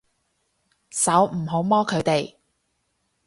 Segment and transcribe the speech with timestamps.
[0.89, 2.33] 手，唔好摸佢哋